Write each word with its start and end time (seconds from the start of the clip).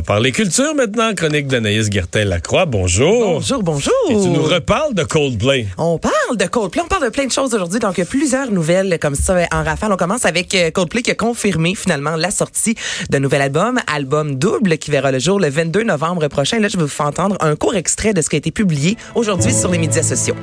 On 0.00 0.02
va 0.02 0.06
parler 0.06 0.32
culture 0.32 0.74
maintenant. 0.74 1.12
Chronique 1.14 1.46
d'Anaïs 1.46 1.90
Guertin-Lacroix. 1.90 2.64
Bonjour. 2.64 3.34
Bonjour, 3.34 3.62
bonjour. 3.62 3.92
Et 4.08 4.14
tu 4.14 4.30
nous 4.30 4.44
reparles 4.44 4.94
de 4.94 5.02
Coldplay. 5.02 5.66
On 5.76 5.98
parle 5.98 6.38
de 6.38 6.46
Coldplay, 6.46 6.80
on 6.82 6.88
parle 6.88 7.04
de 7.04 7.10
plein 7.10 7.26
de 7.26 7.30
choses 7.30 7.52
aujourd'hui. 7.52 7.80
Donc, 7.80 7.98
il 7.98 8.00
y 8.00 8.02
a 8.04 8.06
plusieurs 8.06 8.50
nouvelles 8.50 8.98
comme 8.98 9.14
ça 9.14 9.46
en 9.52 9.62
rafale. 9.62 9.92
On 9.92 9.98
commence 9.98 10.24
avec 10.24 10.54
euh, 10.54 10.70
Coldplay 10.70 11.02
qui 11.02 11.10
a 11.10 11.14
confirmé 11.14 11.74
finalement 11.74 12.16
la 12.16 12.30
sortie 12.30 12.76
d'un 13.10 13.20
nouvel 13.20 13.42
album, 13.42 13.78
album 13.92 14.36
double, 14.36 14.78
qui 14.78 14.90
verra 14.90 15.12
le 15.12 15.18
jour 15.18 15.38
le 15.38 15.50
22 15.50 15.82
novembre 15.82 16.28
prochain. 16.28 16.60
Là, 16.60 16.68
je 16.68 16.78
vais 16.78 16.84
vous 16.84 16.88
faire 16.88 17.04
entendre 17.04 17.36
un 17.40 17.54
court 17.54 17.74
extrait 17.74 18.14
de 18.14 18.22
ce 18.22 18.30
qui 18.30 18.36
a 18.36 18.38
été 18.38 18.52
publié 18.52 18.96
aujourd'hui 19.14 19.52
sur 19.52 19.70
les 19.70 19.76
médias 19.76 20.02
sociaux. 20.02 20.36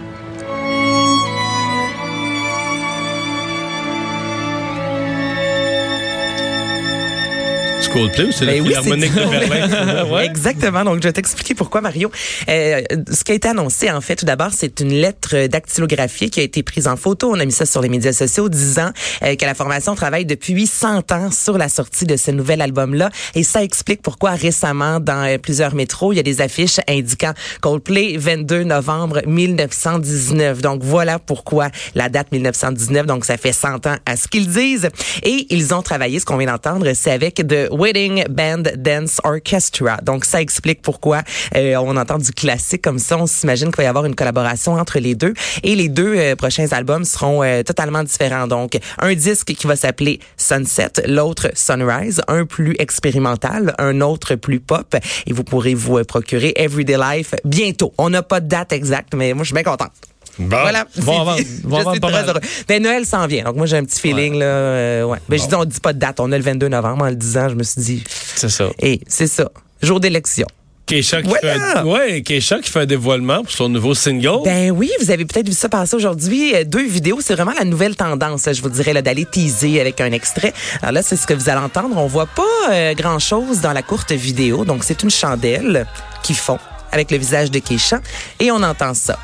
Coldplay 7.98 8.26
ou 8.26 8.32
c'est 8.32 8.46
la 8.46 8.52
Ben 8.54 8.62
oui, 8.62 8.68
Philharmonique 8.70 9.14
de 9.14 9.48
Berlin? 9.50 10.06
Ouais. 10.10 10.26
Exactement. 10.38 10.84
Donc, 10.84 10.98
je 11.02 11.08
vais 11.08 11.14
t'expliquer 11.14 11.56
pourquoi, 11.56 11.82
Mario. 11.82 12.12
Euh, 12.50 12.82
ce 13.12 13.24
qui 13.24 13.32
a 13.32 13.36
été 13.36 13.48
annoncé, 13.48 13.90
en 13.92 14.02
fait, 14.02 14.18
tout 14.18 14.26
d'abord, 14.26 14.52
c'est 14.54 14.80
une 14.80 14.94
lettre 14.94 15.48
dactylographiée 15.48 16.30
qui 16.30 16.40
a 16.40 16.44
été 16.44 16.64
prise 16.64 16.88
en 16.88 16.96
photo. 16.96 17.32
On 17.34 17.40
a 17.40 17.46
mis 17.46 17.52
ça 17.52 17.66
sur 17.66 17.82
les 17.82 17.90
médias 17.90 18.14
sociaux, 18.14 18.50
disant 18.50 18.92
euh, 19.24 19.36
que 19.36 19.46
la 19.46 19.56
formation 19.56 19.96
travaille 19.96 20.26
depuis 20.26 20.68
100 20.68 21.12
ans 21.12 21.32
sur 21.32 21.58
la 21.58 21.70
sortie 21.70 22.06
de 22.06 22.16
ce 22.16 22.32
nouvel 22.32 22.62
album-là. 22.62 23.10
Et 23.36 23.44
ça 23.44 23.64
explique 23.64 24.02
pourquoi 24.02 24.32
récemment, 24.32 25.00
dans 25.00 25.24
euh, 25.28 25.38
plusieurs 25.38 25.74
métros, 25.74 26.14
il 26.14 26.18
y 26.18 26.20
a 26.20 26.24
des 26.24 26.42
affiches 26.42 26.80
indiquant 26.88 27.34
Coldplay 27.62 28.18
22 28.18 28.64
novembre 28.64 29.22
1919. 29.26 30.62
Donc, 30.62 30.84
voilà 30.84 31.20
pourquoi 31.20 31.70
la 31.96 32.10
date 32.10 32.32
1919. 32.32 33.06
Donc, 33.06 33.26
ça 33.26 33.38
fait 33.38 33.54
100 33.54 33.88
ans 33.88 33.96
à 34.06 34.16
ce 34.16 34.28
qu'ils 34.28 34.48
disent. 34.48 34.90
Et 35.24 35.48
ils 35.50 35.74
ont 35.74 35.82
travaillé, 35.82 36.20
ce 36.20 36.26
qu'on 36.26 36.38
vient 36.38 36.52
d'entendre, 36.52 36.92
c'est 36.94 37.12
avec 37.12 37.36
The 37.36 37.70
Wedding 37.88 38.26
Band 38.30 38.64
Dance 38.76 39.22
Orchestra. 39.24 39.98
Donc, 40.04 40.26
ça 40.26 40.42
explique 40.42 40.82
pourquoi 40.82 41.22
euh, 41.56 41.78
on 41.78 41.96
entend 41.96 42.18
du 42.18 42.34
classique 42.34 42.82
comme 42.82 43.00
ça. 43.00 43.18
On 43.18 43.28
s'imagine 43.28 43.68
qu'il 43.68 43.78
va 43.78 43.84
y 43.84 43.88
avoir 43.88 44.04
une 44.04 44.14
collaboration 44.14 44.74
entre 44.74 45.00
les 45.00 45.16
deux. 45.16 45.34
Et 45.64 45.74
les 45.74 45.88
deux 45.88 46.18
euh, 46.18 46.36
prochains 46.36 46.68
albums 46.74 47.06
seront 47.06 47.44
euh, 47.44 47.64
totalement 47.64 48.04
différents. 48.04 48.46
Donc, 48.46 48.78
un 49.00 49.14
disque 49.14 49.54
qui 49.54 49.68
va 49.68 49.78
s'appeler 49.78 50.20
Sunset, 50.36 50.92
l'autre 51.06 51.48
Sunrise, 51.56 52.22
un 52.28 52.46
plus 52.46 52.76
expérimental, 52.78 53.74
un 53.80 54.02
autre 54.02 54.36
plus 54.36 54.60
pop. 54.60 54.94
Et 55.26 55.32
vous 55.32 55.46
pourrez 55.46 55.74
vous 55.74 56.00
euh, 56.00 56.04
procurer 56.04 56.52
Everyday 56.58 56.98
Life 56.98 57.36
bientôt. 57.46 57.94
On 57.98 58.10
n'a 58.10 58.22
pas 58.22 58.42
de 58.42 58.50
date 58.50 58.74
exacte, 58.74 59.14
mais 59.16 59.34
moi, 59.34 59.46
je 59.46 59.54
suis 59.54 59.54
bien 59.54 59.64
contente. 59.64 59.94
Bon. 60.40 60.58
Voilà. 60.60 60.86
Vont 60.98 61.14
en 61.20 61.24
vendre- 61.26 61.38
Je 61.40 61.92
suis 61.92 62.00
très 62.00 62.30
heureux. 62.30 62.42
Ben, 62.68 62.82
Noël 62.84 63.06
s'en 63.06 63.26
vient. 63.28 63.44
Donc, 63.44 63.56
moi, 63.56 63.66
j'ai 63.66 63.78
un 63.78 63.84
petit 63.86 64.00
feeling, 64.00 64.36
là. 64.36 64.46
euh, 64.46 65.04
ouais. 65.04 65.18
Ben, 65.30 65.40
je 65.40 65.48
dis, 65.48 65.56
on 65.56 65.66
dit 65.66 65.80
pas 65.80 65.94
de 65.94 66.00
date. 66.00 66.20
On 66.20 66.32
a 66.32 66.38
le 66.38 66.44
22 66.44 66.68
novembre. 66.68 67.06
En 67.06 67.10
le 67.10 67.16
disant, 67.16 67.50
je 67.50 67.56
me 67.56 67.64
suis 67.64 67.82
dit, 67.82 68.04
C'est 68.36 68.50
ça. 68.50 68.70
et 68.80 69.02
c'est 69.08 69.28
ça. 69.28 69.50
Jour 69.82 70.00
d'élection. 70.00 70.48
Keisha 70.86 71.22
qui, 71.22 71.28
Voilà. 71.28 71.42
fait 71.74 71.78
un, 71.80 71.86
ouais, 71.86 72.22
Keisha 72.22 72.60
qui 72.60 72.72
fait 72.72 72.80
un 72.80 72.86
dévoilement 72.86 73.42
pour 73.44 73.52
son 73.52 73.68
nouveau 73.68 73.94
single. 73.94 74.44
Ben 74.46 74.72
oui, 74.72 74.90
vous 75.02 75.12
avez 75.12 75.26
peut-être 75.26 75.48
vu 75.48 75.54
ça 75.54 75.68
passer 75.68 75.98
aujourd'hui. 75.98 76.56
Euh, 76.56 76.64
Deux 76.64 76.88
vidéos, 76.88 77.20
c'est 77.20 77.34
vraiment 77.36 77.52
la 77.60 77.66
nouvelle 77.66 77.98
tendance, 77.98 78.46
là, 78.46 78.54
je 78.54 78.62
vous 78.62 78.70
dirais, 78.70 78.94
là, 78.94 79.02
d'aller 79.02 79.26
teaser 79.26 79.82
avec 79.82 80.00
un 80.00 80.14
extrait. 80.14 80.54
Alors 80.82 80.94
là, 80.94 81.02
c'est 81.02 81.18
ce 81.18 81.28
que 81.28 81.34
vous 81.34 81.50
allez 81.50 81.60
entendre. 81.60 81.98
On 81.98 82.08
voit 82.08 82.26
pas 82.28 82.44
euh, 82.72 82.94
grand-chose 82.94 83.60
dans 83.60 83.74
la 83.74 83.82
courte 83.82 84.14
vidéo. 84.14 84.64
Donc, 84.64 84.86
c'est 84.86 85.04
une 85.04 85.10
chandelle 85.10 85.86
qui 86.24 86.34
fond 86.34 86.58
avec 86.94 87.12
le 87.12 87.18
visage 87.18 87.52
de 87.52 87.60
Keisha. 87.60 88.00
Et 88.40 88.50
on 88.50 88.64
entend 88.64 88.94
ça. 88.94 89.20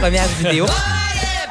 Première 0.00 0.26
vidéo. 0.28 0.66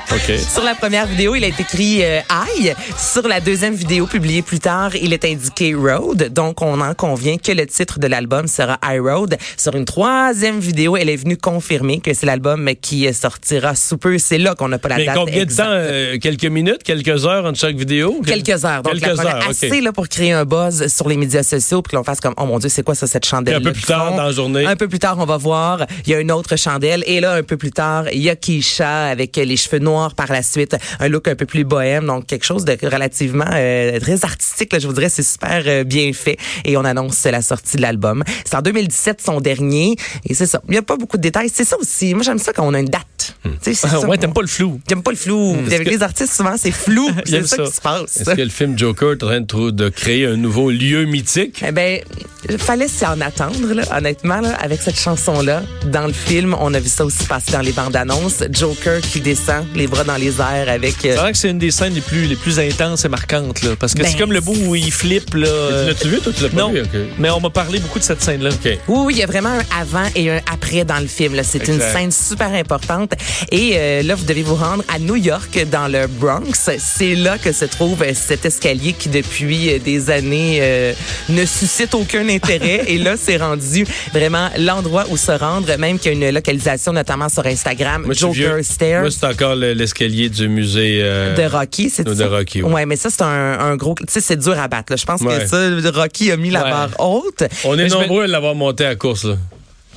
Sur 0.07 0.63
la 0.63 0.75
première 0.75 1.07
vidéo, 1.07 1.35
il 1.35 1.43
a 1.43 1.47
été 1.47 1.63
écrit 1.63 2.03
euh, 2.03 2.19
I. 2.57 2.71
Sur 2.97 3.27
la 3.27 3.39
deuxième 3.39 3.73
vidéo 3.73 4.07
publiée 4.07 4.41
plus 4.41 4.59
tard, 4.59 4.95
il 4.95 5.13
est 5.13 5.25
indiqué 5.25 5.73
Road. 5.75 6.31
Donc, 6.33 6.61
on 6.61 6.79
en 6.79 6.93
convient 6.93 7.37
que 7.37 7.51
le 7.51 7.65
titre 7.67 7.99
de 7.99 8.07
l'album 8.07 8.47
sera 8.47 8.77
I 8.83 8.99
Road. 8.99 9.37
Sur 9.57 9.75
une 9.75 9.85
troisième 9.85 10.59
vidéo, 10.59 10.95
elle 10.95 11.09
est 11.09 11.15
venue 11.15 11.37
confirmer 11.37 11.99
que 11.99 12.13
c'est 12.13 12.25
l'album 12.25 12.69
qui 12.81 13.11
sortira 13.13 13.75
sous 13.75 13.97
peu. 13.97 14.17
C'est 14.17 14.37
là 14.37 14.55
qu'on 14.55 14.69
n'a 14.69 14.77
pas 14.79 14.89
la 14.89 14.97
Mais 14.97 15.05
date 15.05 15.15
combien 15.15 15.45
de 15.45 15.51
temps? 15.53 15.63
euh, 15.67 16.17
quelques 16.19 16.45
minutes, 16.45 16.83
quelques 16.83 17.25
heures 17.25 17.45
entre 17.45 17.59
chaque 17.59 17.75
vidéo? 17.75 18.21
Quelques 18.25 18.63
heures. 18.65 18.83
Donc, 18.83 18.93
Quelques 18.93 19.17
la 19.17 19.25
heures, 19.25 19.49
assez 19.49 19.81
là, 19.81 19.91
pour 19.91 20.07
créer 20.07 20.31
un 20.31 20.45
buzz 20.45 20.87
sur 20.87 21.09
les 21.09 21.17
médias 21.17 21.43
sociaux, 21.43 21.81
puis 21.81 21.97
qu'on 21.97 22.03
fasse 22.03 22.19
comme, 22.21 22.35
oh 22.37 22.45
mon 22.45 22.59
Dieu, 22.59 22.69
c'est 22.69 22.83
quoi 22.83 22.95
ça, 22.95 23.05
cette 23.05 23.25
chandelle 23.25 23.55
Puis 23.57 23.67
un 23.67 23.71
peu 23.71 23.73
plus 23.73 23.85
tard 23.85 24.15
dans 24.15 24.23
la 24.23 24.31
journée. 24.31 24.65
Un 24.65 24.75
peu 24.75 24.87
plus 24.87 24.99
tard, 24.99 25.17
on 25.19 25.25
va 25.25 25.37
voir, 25.37 25.85
il 26.05 26.11
y 26.11 26.15
a 26.15 26.19
une 26.19 26.31
autre 26.31 26.55
chandelle. 26.55 27.03
Et 27.05 27.19
là, 27.19 27.33
un 27.33 27.43
peu 27.43 27.57
plus 27.57 27.71
tard, 27.71 28.05
il 28.13 28.21
y 28.21 28.29
a 28.29 28.35
Keisha 28.35 29.05
avec 29.07 29.35
les 29.35 29.57
cheveux 29.57 29.79
noirs 29.79 29.94
par 30.15 30.31
la 30.31 30.43
suite, 30.43 30.75
un 30.99 31.07
look 31.07 31.27
un 31.27 31.35
peu 31.35 31.45
plus 31.45 31.63
bohème, 31.63 32.05
donc 32.05 32.27
quelque 32.27 32.45
chose 32.45 32.65
de 32.65 32.77
relativement 32.83 33.45
euh, 33.53 33.99
très 33.99 34.23
artistique, 34.23 34.73
là, 34.73 34.79
je 34.79 34.87
vous 34.87 34.93
dirais, 34.93 35.09
c'est 35.09 35.23
super 35.23 35.63
euh, 35.65 35.83
bien 35.83 36.11
fait. 36.13 36.37
Et 36.63 36.77
on 36.77 36.85
annonce 36.85 37.23
la 37.25 37.41
sortie 37.41 37.77
de 37.77 37.81
l'album. 37.81 38.23
C'est 38.45 38.55
en 38.55 38.61
2017, 38.61 39.21
son 39.21 39.41
dernier. 39.41 39.95
Et 40.27 40.33
c'est 40.33 40.45
ça. 40.45 40.61
Il 40.67 40.71
n'y 40.71 40.77
a 40.77 40.81
pas 40.81 40.97
beaucoup 40.97 41.17
de 41.17 41.21
détails. 41.21 41.49
C'est 41.53 41.63
ça 41.63 41.77
aussi. 41.77 42.13
Moi, 42.13 42.23
j'aime 42.23 42.39
ça 42.39 42.53
quand 42.53 42.67
on 42.67 42.73
a 42.73 42.79
une 42.79 42.89
date. 42.89 43.35
Tu 43.43 43.51
sais, 43.61 43.73
ça. 43.73 43.99
ouais, 44.07 44.17
t'aimes 44.17 44.33
pas 44.33 44.41
le 44.41 44.47
flou. 44.47 44.79
J'aime 44.87 45.03
pas 45.03 45.11
le 45.11 45.17
flou. 45.17 45.55
Avec 45.65 45.87
les 45.87 46.01
artistes, 46.03 46.33
souvent, 46.33 46.55
c'est 46.57 46.71
flou. 46.71 47.09
c'est 47.25 47.45
ça, 47.45 47.57
ça. 47.57 47.63
qui 47.63 47.71
se 47.71 47.81
passe. 47.81 48.17
Est-ce 48.17 48.31
que 48.31 48.41
le 48.41 48.49
film 48.49 48.77
Joker 48.77 49.13
est 49.13 49.23
en 49.23 49.27
train 49.27 49.41
de, 49.41 49.89
créer 49.89 50.25
un 50.25 50.37
nouveau 50.37 50.69
lieu 50.71 51.05
mythique? 51.05 51.63
Eh 51.65 51.71
ben, 51.71 52.01
fallait 52.57 52.87
s'y 52.87 53.05
en 53.05 53.21
attendre, 53.21 53.73
là, 53.73 53.83
honnêtement, 53.95 54.41
là, 54.41 54.55
avec 54.55 54.81
cette 54.81 54.99
chanson-là. 54.99 55.63
Dans 55.85 56.07
le 56.07 56.13
film, 56.13 56.55
on 56.59 56.73
a 56.73 56.79
vu 56.79 56.89
ça 56.89 57.05
aussi 57.05 57.25
passer 57.25 57.51
dans 57.51 57.61
les 57.61 57.71
bandes 57.71 57.95
annonces. 57.95 58.43
Joker 58.51 59.01
qui 59.01 59.21
descend, 59.21 59.65
les 59.75 59.84
bras 59.87 60.03
dans 60.03 60.15
les 60.17 60.39
airs 60.39 60.69
avec. 60.69 60.93
euh, 61.05 61.13
C'est 61.13 61.15
vrai 61.15 61.31
que 61.31 61.37
c'est 61.37 61.49
une 61.49 61.59
des 61.59 61.71
scènes 61.71 61.93
les 61.93 62.01
plus, 62.01 62.25
les 62.25 62.35
plus 62.35 62.59
intenses 62.59 63.05
et 63.05 63.09
marquantes, 63.09 63.61
là. 63.63 63.71
Parce 63.79 63.93
que 63.93 64.01
Ben, 64.01 64.07
c'est 64.11 64.17
comme 64.17 64.33
le 64.33 64.41
bout 64.41 64.55
où 64.65 64.75
il 64.75 64.91
flippe, 64.91 65.33
là. 65.35 65.47
euh, 65.47 65.87
L'as-tu 65.87 66.07
vu? 66.09 66.19
Toi, 66.19 66.33
tu 66.35 66.43
l'as 66.43 66.49
pas 66.49 66.57
non. 66.61 66.71
vu? 66.71 66.81
OK. 66.81 66.89
Mais 67.19 67.29
on 67.29 67.39
m'a 67.39 67.49
parlé 67.49 67.79
beaucoup 67.79 67.99
de 67.99 68.03
cette 68.03 68.21
scène-là. 68.21 68.49
OK. 68.49 68.65
Oui, 68.65 68.77
oui, 68.87 69.13
il 69.15 69.19
y 69.19 69.23
a 69.23 69.27
vraiment 69.27 69.49
un 69.49 69.81
avant 69.81 70.05
et 70.15 70.29
un 70.31 70.39
après 70.51 70.83
dans 70.85 70.99
le 70.99 71.07
film. 71.07 71.35
là. 71.35 71.43
C'est 71.43 71.67
une 71.67 71.79
scène 71.79 72.11
super 72.11 72.53
importante. 72.53 73.13
Et 73.51 73.73
euh, 73.75 74.01
là, 74.03 74.15
vous 74.15 74.25
devez 74.25 74.43
vous 74.43 74.55
rendre 74.55 74.83
à 74.93 74.99
New 74.99 75.15
York, 75.15 75.57
dans 75.71 75.87
le 75.87 76.07
Bronx. 76.07 76.69
C'est 76.79 77.15
là 77.15 77.37
que 77.37 77.51
se 77.51 77.65
trouve 77.65 78.01
euh, 78.03 78.11
cet 78.13 78.45
escalier 78.45 78.93
qui, 78.93 79.09
depuis 79.09 79.79
des 79.79 80.09
années, 80.09 80.59
euh, 80.61 80.93
ne 81.29 81.45
suscite 81.45 81.93
aucun 81.93 82.27
intérêt. 82.29 82.83
et 82.87 82.97
là, 82.97 83.15
c'est 83.21 83.37
rendu 83.37 83.85
vraiment 84.13 84.49
l'endroit 84.57 85.05
où 85.09 85.17
se 85.17 85.31
rendre, 85.31 85.75
même 85.77 85.99
qu'il 85.99 86.13
y 86.17 86.23
a 86.23 86.27
une 86.29 86.33
localisation, 86.33 86.93
notamment 86.93 87.29
sur 87.29 87.45
Instagram, 87.45 88.03
Moi, 88.05 88.13
Joker. 88.13 88.63
Stairs. 88.63 89.01
Moi, 89.01 89.11
c'est 89.11 89.25
encore 89.25 89.55
le- 89.55 89.73
l'escalier 89.75 90.29
du 90.29 90.47
musée. 90.49 90.99
euh, 91.01 91.35
de 91.35 91.43
Rocky, 91.43 91.89
c'est 91.89 92.03
de 92.03 92.13
ça? 92.13 92.27
Rocky, 92.27 92.61
oui. 92.63 92.71
Ouais, 92.71 92.85
mais 92.85 92.95
ça, 92.95 93.09
c'est 93.09 93.21
un, 93.21 93.59
un 93.59 93.75
gros. 93.75 93.95
Tu 93.95 94.05
sais, 94.09 94.21
c'est 94.21 94.37
dur 94.37 94.57
à 94.59 94.67
battre. 94.67 94.91
là. 94.91 94.95
Je 94.97 95.05
pense 95.05 95.21
Ouais. 95.21 95.39
que 95.39 95.47
ça, 95.47 95.91
Rocky 95.99 96.31
a 96.31 96.37
mis 96.37 96.49
la 96.49 96.63
barre 96.63 96.89
haute. 96.99 97.43
On 97.63 97.77
est 97.77 97.83
Mais 97.83 97.89
nombreux 97.89 98.23
à 98.23 98.27
l'avoir 98.27 98.55
monté 98.55 98.85
à 98.85 98.95
course. 98.95 99.23
Là. 99.25 99.35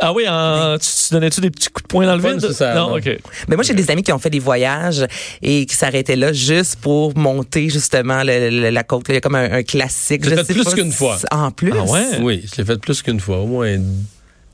Ah 0.00 0.12
oui, 0.12 0.24
en, 0.28 0.78
tu, 0.78 0.86
tu 0.88 1.12
donnais-tu 1.14 1.40
des 1.40 1.50
petits 1.50 1.68
coups 1.70 1.82
de 1.82 1.88
poing 1.88 2.06
dans 2.06 2.14
le 2.14 2.22
vide? 2.22 2.34
nécessairement. 2.40 2.90
Non, 2.90 2.96
OK. 2.98 3.18
Mais 3.48 3.56
moi, 3.56 3.64
j'ai 3.64 3.74
des 3.74 3.90
amis 3.90 4.04
qui 4.04 4.12
ont 4.12 4.18
fait 4.20 4.30
des 4.30 4.38
voyages 4.38 5.04
et 5.42 5.66
qui 5.66 5.74
s'arrêtaient 5.74 6.14
là 6.14 6.32
juste 6.32 6.76
pour 6.76 7.16
monter 7.18 7.68
justement 7.68 8.22
le- 8.22 8.48
le- 8.48 8.70
la 8.70 8.84
côte. 8.84 9.06
Il 9.08 9.14
y 9.14 9.16
a 9.16 9.20
comme 9.20 9.34
un, 9.34 9.50
un 9.54 9.62
classique. 9.64 10.24
Je 10.24 10.30
fait 10.36 10.44
sais 10.44 10.54
plus 10.54 10.72
qu'une 10.72 10.92
fois. 10.92 11.18
En 11.32 11.50
plus? 11.50 11.72
Ah 11.76 11.82
ouais? 11.82 12.04
Oui, 12.20 12.44
je 12.48 12.60
l'ai 12.60 12.64
fait 12.64 12.78
plus 12.80 13.02
qu'une 13.02 13.18
fois. 13.18 13.38
Au 13.38 13.46
moins, 13.46 13.76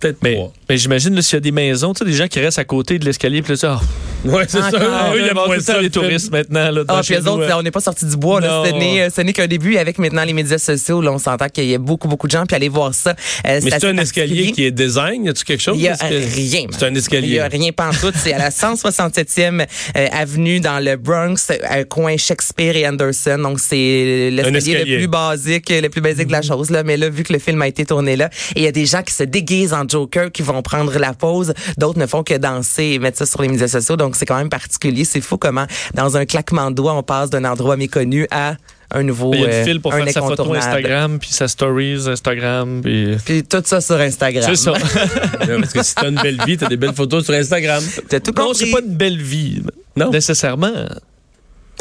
peut-être 0.01 0.17
Mais, 0.23 0.33
trois. 0.35 0.53
mais 0.71 0.79
j'imagine, 0.79 1.21
s'il 1.21 1.35
y 1.35 1.37
a 1.37 1.41
des 1.41 1.53
maisons, 1.53 1.93
tu 1.93 1.99
sais, 1.99 2.05
des 2.07 2.17
gens 2.17 2.27
qui 2.27 2.41
restent 2.41 2.59
à 2.59 2.65
côté 2.65 2.99
de 2.99 3.05
l'escalier, 3.05 3.43
puis 3.43 3.53
là, 3.53 3.57
ça, 3.59 3.81
oh, 3.83 3.87
Ouais, 4.25 4.45
c'est 4.49 4.61
ça. 4.61 4.71
Oui, 5.13 5.21
il 5.21 5.27
y 5.27 5.29
a 5.29 5.35
moins 5.35 5.61
ça, 5.61 5.81
les 5.81 5.91
touristes 5.91 6.31
maintenant. 6.33 6.71
Là, 6.71 6.81
Ah, 6.89 6.95
dans 6.95 7.01
puis 7.01 7.09
chez 7.15 7.21
eux 7.21 7.29
autres, 7.29 7.47
là, 7.47 7.59
on 7.59 7.63
n'est 7.63 7.71
pas 7.71 7.81
sorti 7.81 8.07
du 8.07 8.17
bois. 8.17 8.41
Là. 8.41 8.49
Non. 8.49 8.65
Ce 8.65 8.71
n'est 8.73 9.11
ce 9.11 9.21
n'est 9.21 9.33
qu'un 9.33 9.47
début. 9.47 9.77
Avec 9.77 9.99
maintenant 9.99 10.25
les 10.25 10.33
médias 10.33 10.59
sociaux, 10.59 11.01
là, 11.03 11.13
on 11.13 11.19
s'entend 11.19 11.49
qu'il 11.49 11.67
y 11.67 11.75
a 11.75 11.79
beaucoup, 11.79 12.09
beaucoup 12.09 12.27
de 12.27 12.33
gens. 12.33 12.45
Puis 12.47 12.57
allez 12.57 12.69
voir 12.69 12.95
ça. 12.95 13.15
Euh, 13.47 13.61
Mais 13.63 13.71
c'est 13.71 13.85
un 13.85 13.99
escalier 13.99 14.53
qui 14.53 14.65
est 14.65 14.71
design. 14.71 15.25
Y 15.25 15.29
a-tu 15.31 15.45
quelque 15.45 15.61
chose? 15.63 15.77
Il 15.77 15.83
y 15.83 15.89
a 15.89 15.95
rien. 16.01 16.67
C'est 16.71 16.85
un 16.85 16.89
Il 16.91 16.95
y 16.95 16.99
escalier. 16.99 17.39
a 17.41 17.49
rien 17.49 17.71
pantoute. 17.73 18.15
C'est 18.17 18.33
à 18.33 18.39
la 18.39 18.51
167e 18.51 19.67
euh, 19.97 20.07
avenue 20.13 20.61
dans 20.61 20.83
le 20.83 20.97
Bronx, 20.97 21.51
euh, 21.51 21.85
coin 21.85 22.17
Shakespeare 22.17 22.77
et 22.77 22.87
Anderson. 22.89 23.39
Donc, 23.39 23.61
c'est 23.61 24.31
l'escalier 24.31 24.57
escalier. 24.59 24.85
le 24.93 24.99
plus 24.99 25.09
basique, 25.09 25.71
le 25.71 25.89
plus 25.89 26.01
basique 26.01 26.27
de 26.29 26.33
la 26.33 26.43
chose. 26.43 26.71
Là. 26.71 26.83
Mais 26.83 26.97
là, 26.97 27.09
vu 27.09 27.23
que 27.23 27.33
le 27.33 27.39
film 27.39 27.61
a 27.63 27.69
été 27.69 27.85
tourné 27.85 28.17
là, 28.17 28.31
et 28.57 28.61
il 28.61 28.63
y 28.63 28.67
a 28.67 28.73
des 28.73 28.87
gens 28.87 29.03
qui 29.03 29.13
se 29.13 29.25
déguisent 29.25 29.73
en 29.75 29.87
Joker, 29.89 30.31
qui 30.33 30.43
vont 30.43 30.63
prendre 30.63 30.99
la 30.99 31.13
pause. 31.13 31.53
D'autres 31.79 31.99
ne 31.99 32.07
font 32.07 32.23
que 32.23 32.35
danser 32.35 32.93
et 32.95 32.99
mettre 32.99 33.19
ça 33.19 33.27
sur 33.27 33.43
les 33.43 33.49
médias 33.49 33.69
sociaux. 33.69 33.97
Donc, 33.97 34.14
c'est 34.17 34.27
quand 34.27 34.37
même 34.37 34.49
particulier. 34.51 35.05
C'est 35.05 35.21
fou 35.21 35.37
comment, 35.37 35.67
dans 35.95 36.17
un 36.17 36.27
claquement 36.27 36.71
de 36.71 36.77
doigts, 36.77 36.95
on 36.95 37.03
passe 37.03 37.31
d'un 37.31 37.45
endroit 37.45 37.77
méconnu 37.77 38.27
à 38.31 38.55
un 38.91 39.03
nouveau 39.03 39.33
Il 39.35 39.41
y 39.41 39.45
a 39.45 39.49
euh, 39.49 39.59
une 39.61 39.67
file 39.67 39.81
pour 39.81 39.93
un 39.93 40.05
faire 40.05 40.13
sa 40.13 40.21
photo. 40.23 40.55
Instagram, 40.55 41.19
puis 41.19 41.31
sa 41.31 41.49
stories 41.49 42.09
Instagram. 42.09 42.81
Puis... 42.83 43.17
Puis 43.25 43.43
tout 43.43 43.63
ça 43.65 43.81
sur 43.81 43.97
Instagram. 44.01 44.45
C'est 44.47 44.57
ça. 44.57 44.73
Parce 45.39 45.73
que 45.73 45.83
si 45.83 45.95
t'as 45.95 46.09
une 46.09 46.21
belle 46.21 46.41
vie, 46.47 46.57
t'as 46.57 46.69
des 46.69 46.77
belles 46.77 46.95
photos 46.95 47.25
sur 47.25 47.35
Instagram. 47.35 47.83
T'as 48.09 48.21
tout 48.21 48.33
non, 48.37 48.47
compris. 48.49 48.67
c'est 48.67 48.71
pas 48.71 48.81
une 48.81 48.95
belle 48.95 49.21
vie. 49.21 49.63
Non. 49.97 50.11
Nécessairement. 50.11 50.73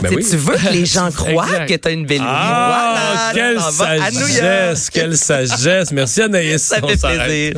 Ben 0.02 0.10
Tu 0.10 0.16
oui. 0.16 0.26
Tu 0.28 0.38
veux 0.38 0.56
que 0.56 0.74
les 0.74 0.86
gens 0.88 1.12
croient 1.16 1.46
Exact. 1.46 1.70
que 1.70 1.76
t'as 1.76 1.92
une 1.92 2.06
belle 2.06 2.18
vie. 2.20 2.26
Ah, 2.28 3.32
Voilà, 3.32 3.32
quelle 3.34 3.60
sagesse, 3.60 4.90
quelle 4.90 5.18
sagesse. 5.18 5.92
Merci 5.92 6.22
Anaïs. 6.24 6.64
Ça 6.64 6.78
fait 6.82 7.00
plaisir. 7.00 7.54